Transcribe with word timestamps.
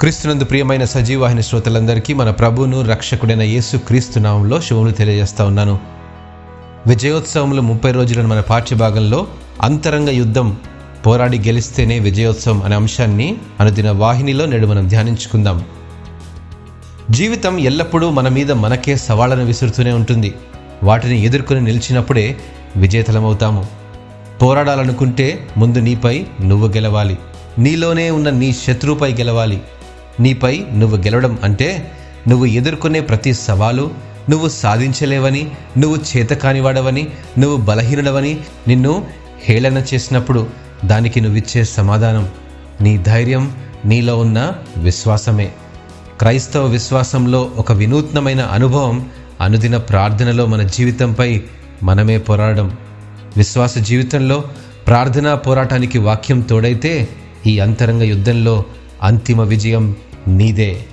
క్రీస్తునందు 0.00 0.44
ప్రియమైన 0.44 0.84
సజీవాహిని 0.84 1.42
శ్రోతలందరికీ 1.42 2.14
మన 2.14 2.30
ప్రభువును 2.30 2.82
రక్షకుడైన 2.82 3.42
యేసు 3.42 3.76
క్రీస్తు 3.76 4.18
నామంలో 4.18 4.60
శుభములు 4.60 4.90
తెలియజేస్తా 4.90 5.44
ఉన్నాను. 5.44 5.78
విజయోత్సవంలో 6.86 7.62
ముప్పై 7.62 7.92
రోజులను 7.92 8.28
మన 8.28 8.40
పాఠ్యభాగంలో 8.40 9.26
అంతరంగ 9.62 10.10
యుద్ధం 10.10 10.56
పోరాడి 11.06 11.38
గెలిస్తేనే 11.38 11.98
విజయోత్సవం 11.98 12.62
అనే 12.62 12.76
అంశాన్ని 12.76 13.36
అనుదిన 13.60 13.90
వాహినిలో 13.90 14.46
నేడు 14.46 14.66
మనం 14.66 14.88
ధ్యానించుకుందాం. 14.88 15.64
జీవితం 17.10 17.58
ఎల్లప్పుడూ 17.58 18.10
మన 18.10 18.28
మీద 18.28 18.52
మనకే 18.52 18.96
సవాళ్ళను 18.96 19.44
విసురుతూనే 19.44 19.92
ఉంటుంది. 19.92 20.34
వాటిని 20.82 21.24
ఎదుర్కొని 21.24 21.60
నిలిచినప్పుడే 21.60 22.36
విజేతలమవుతాము. 22.76 23.66
పోరాడాలనుకుంటే 24.42 25.48
ముందు 25.56 25.78
నీపై 25.78 26.26
నువ్వు 26.44 26.68
గెలవాలి. 26.68 27.18
నీలోనే 27.58 28.10
ఉన్న 28.10 28.30
నీ 28.30 28.52
శత్రువుపై 28.52 29.12
గెలవాలి. 29.14 29.62
నీపై 30.20 30.64
నువ్వు 30.74 30.96
గెలవడం 30.96 31.38
అంటే 31.44 31.92
నువ్వు 32.28 32.46
ఎదుర్కొనే 32.46 33.00
ప్రతి 33.00 33.34
సవాలు 33.34 33.90
నువ్వు 34.30 34.48
సాధించలేవని 34.48 35.50
నువ్వు 35.78 35.98
చేతకానివాడవని 36.16 37.06
నువ్వు 37.38 37.56
బలహీనుడవని 37.56 38.38
నిన్ను 38.68 39.06
హేళన 39.44 39.82
చేసినప్పుడు 39.94 40.46
దానికి 40.84 41.20
నువ్విచ్చే 41.20 41.64
సమాధానం 41.64 42.28
నీ 42.80 42.98
ధైర్యం 42.98 43.56
నీలో 43.84 44.18
ఉన్న 44.18 44.52
విశ్వాసమే. 44.76 45.52
క్రైస్తవ 46.18 46.66
విశ్వాసంలో 46.66 47.50
ఒక 47.56 47.72
వినూత్నమైన 47.72 48.40
అనుభవం 48.40 49.10
అనుదిన 49.40 49.76
ప్రార్థనలో 49.76 50.46
మన 50.46 50.62
జీవితంపై 50.62 51.42
మనమే 51.82 52.18
పోరాడడం. 52.18 52.76
విశ్వాస 53.36 53.78
జీవితంలో 53.78 54.44
ప్రార్థనా 54.86 55.34
పోరాటానికి 55.34 55.98
వాక్యం 55.98 56.40
తోడైతే 56.40 57.08
ఈ 57.46 57.58
అంతరంగ 57.58 58.02
యుద్ధంలో 58.02 58.64
అంతిమ 59.02 59.42
విజయం 59.42 59.96
నీదే. 60.28 60.84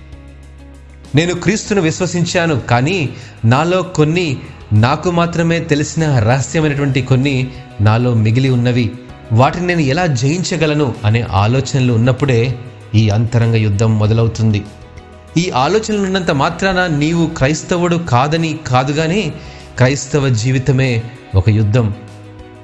నేను 1.15 1.33
క్రీస్తును 1.33 1.81
విశ్వసించాను 1.81 2.59
కానీ 2.59 3.09
నాలో 3.45 3.81
కొన్ని 3.81 4.37
నాకు 4.73 5.11
మాత్రమే 5.11 5.59
తెలిసిన 5.59 6.19
రహస్యమైనటువంటి 6.19 7.01
కొన్ని 7.01 7.51
నాలో 7.81 8.13
మిగిలి 8.13 8.49
ఉన్నవి. 8.49 8.91
వాటిని 9.31 9.67
నేను 9.67 9.79
ఎలా 9.79 10.05
జయించగలను 10.05 10.95
అనే 11.05 11.25
ఆలోచనలు 11.31 11.93
ఉన్నప్పుడే 11.93 12.55
ఈ 12.95 13.09
అంతరంగ 13.09 13.55
యుద్ధం 13.55 13.99
మొదలవుతుంది. 13.99 14.63
ఈ 15.37 15.49
ఆలోచనలు 15.49 16.01
ఉన్నంత 16.01 16.31
మాత్రాన 16.31 16.87
నీవు 16.87 17.25
క్రైస్తవుడు 17.25 17.95
కాదని 17.95 18.59
కాదు 18.67 18.91
కానీ 18.91 19.33
క్రైస్తవ 19.77 20.29
జీవితమే 20.29 21.03
ఒక 21.35 21.49
యుద్ధం. 21.49 21.93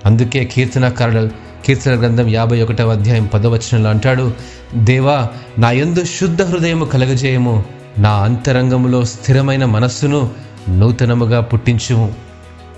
అందుకే 0.06 0.46
కీర్తనకారుడు 0.46 1.49
కీర్తన 1.66 2.00
గ్రంథం 2.00 2.28
యాభై 2.28 2.62
ఒకటవ 2.62 2.92
అధ్యాయం 2.92 3.26
పదవచనంలో 3.26 3.90
అంటాడు 3.90 4.34
దేవా 4.76 5.28
నా 5.58 5.72
యందు 5.72 6.04
శుద్ధ 6.04 6.42
హృదయము 6.42 6.86
కలగజేయము. 6.86 7.64
నా 7.98 8.12
అంతరంగంలో 8.12 9.06
స్థిరమైన 9.06 9.66
మనస్సును 9.66 10.32
నూతనముగా 10.70 11.42
పుట్టించుము. 11.42 12.14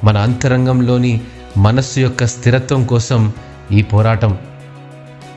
మన 0.04 0.18
అంతరంగంలోని 0.18 1.22
మనస్సు 1.58 2.00
యొక్క 2.00 2.26
స్థిరత్వం 2.26 2.86
కోసం 2.86 3.34
ఈ 3.72 3.82
పోరాటం. 3.82 4.38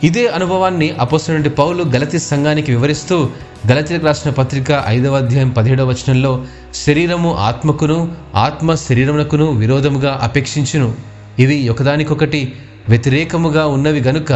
ఇదే 0.05 0.27
అనుభవాన్ని 0.27 0.91
అపోసనుడి 0.91 1.51
పౌలు 1.51 1.85
గలతి 1.85 2.19
సంఘానికి 2.19 2.73
వివరిస్తూ 2.73 3.29
గలతీలకు 3.71 4.07
రాసిన 4.07 4.31
పత్రిక 4.31 4.85
ఐదవ 4.87 5.17
అధ్యాయం 5.17 5.49
పదిహేడవ 5.49 5.89
వచనంలో 5.89 6.45
శరీరము 6.87 7.37
ఆత్మకును 7.37 8.13
ఆత్మ 8.35 8.75
శరీరమునకును 8.75 9.53
విరోధముగా 9.53 10.21
అపేక్షించును. 10.23 10.95
ఇవి 11.39 11.69
ఒకదానికొకటి 11.69 12.53
వ్యతిరేకముగా 12.89 13.67
ఉన్నవి 13.67 14.01
గనుక 14.01 14.33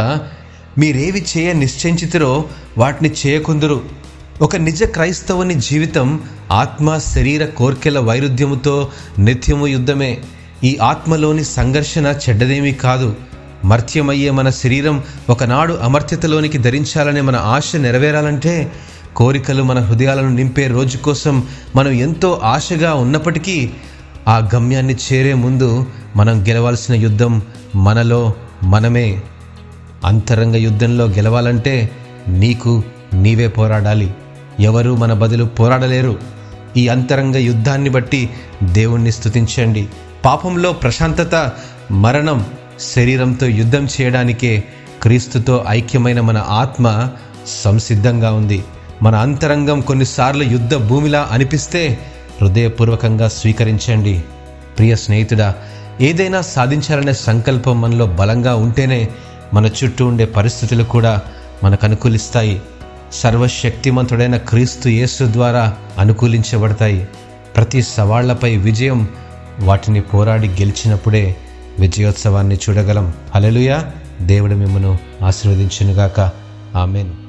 మీరేవి 0.78 1.26
చేయ 1.36 1.52
నిశ్చయించితిరో 1.52 2.44
వాటిని 2.78 3.14
చేయకుందురు. 3.26 3.82
ఒక 4.40 4.56
నిజ 4.56 4.84
క్రైస్తవుని 4.84 5.54
జీవితం 5.54 6.20
ఆత్మ 6.50 6.98
శరీర 6.98 7.44
కోర్కెల 7.44 7.98
వైరుధ్యముతో 7.98 8.88
నిత్యము 9.18 9.66
యుద్ధమే. 9.66 10.18
ఈ 10.64 10.78
ఆత్మలోని 10.82 11.44
సంఘర్షణ 11.44 12.14
చెడ్డదేమీ 12.28 12.72
కాదు. 12.72 13.16
మర్త్యమయ్యే 13.64 14.30
మన 14.30 14.50
శరీరం 14.50 15.04
ఒకనాడు 15.30 15.74
అమర్త్యతలోనికి 15.74 16.58
ధరించాలనే 16.58 17.20
మన 17.20 17.36
ఆశ 17.36 17.76
నెరవేరాలంటే 17.76 18.72
కోరికలు 19.16 19.62
మన 19.62 19.78
హృదయాలను 19.78 20.28
నింపే 20.28 20.66
రోజు 20.66 20.96
కోసం 20.96 21.46
మనం 21.76 21.90
ఎంతో 21.90 22.40
ఆశగా 22.44 22.94
ఉన్నప్పటికీ 22.94 23.70
ఆ 24.28 24.48
గమ్యాన్ని 24.54 24.94
చేరే 24.94 25.34
ముందు 25.34 25.86
మనం 26.16 26.44
గెలవాల్సిన 26.48 26.94
యుద్ధం 26.94 27.42
మనలో 27.74 28.34
మనమే. 28.62 29.22
అంతరంగ 30.04 30.56
యుద్ధంలో 30.56 31.04
గెలవాలంటే 31.04 31.90
నీకు 32.28 32.82
నీవే 33.14 33.48
పోరాడాలి. 33.48 34.14
ఎవరు 34.60 34.96
మన 34.96 35.12
బదులు 35.12 35.44
పోరాడలేరు. 35.44 36.18
ఈ 36.76 36.88
అంతరంగ 36.88 37.36
యుద్ధాన్ని 37.36 37.90
బట్టి 37.90 38.30
దేవుణ్ణి 38.62 39.12
స్థుతించండి 39.12 39.88
పాపంలో 40.24 40.72
ప్రశాంతత 40.72 41.52
మరణం 41.90 42.46
శరీరంతో 42.80 43.46
యుద్ధం 43.46 43.88
చేయడానికే 44.00 44.64
క్రీస్తుతో 45.02 45.64
ఐక్యమైన 45.68 46.20
మన 46.20 46.44
ఆత్మ 46.48 47.08
సంసిద్ధంగా 47.64 48.32
ఉంది. 48.32 48.64
మన 49.02 49.14
అంతరంగం 49.14 49.80
కొన్నిసార్లు 49.80 50.44
యుద్ధ 50.44 50.74
భూమిలా 50.74 51.28
అనిపిస్తే 51.32 51.98
హృదయపూర్వకంగా 52.40 53.28
స్వీకరించండి. 53.28 54.22
ప్రియ 54.78 54.96
స్నేహితుడా 54.96 55.54
ఏదైనా 56.00 56.40
సాధించాలనే 56.40 57.12
సంకల్పం 57.12 57.80
మనలో 57.80 58.06
బలంగా 58.06 58.54
ఉంటేనే 58.54 59.08
మన 59.54 59.66
చుట్టూ 59.66 60.06
ఉండే 60.06 60.24
పరిస్థితులు 60.24 60.84
కూడా 60.84 61.20
మనకు 61.64 61.86
అనుకూలిస్తాయి. 61.86 62.62
సర్వశక్తిమంతుడైన 63.12 64.36
క్రీస్తు 64.36 64.88
యేసు 64.88 65.24
ద్వారా 65.24 65.76
అనుకూలించబడతాయి. 65.98 67.08
ప్రతి 67.56 67.82
సవాళ్ళపై 67.82 68.56
విజయం 68.56 69.08
వాటిని 69.60 70.00
పోరాడి 70.00 70.48
గెలిచినప్పుడే 70.48 71.36
విజయోత్సవాన్ని 71.78 72.54
చూడగలం. 72.54 73.14
హలెలుయా 73.34 73.90
దేవుడు 74.20 74.54
మిమ్మను 74.54 74.98
ఆశీర్వదించునుగాక. 75.24 76.30
ఆమెను. 76.76 77.27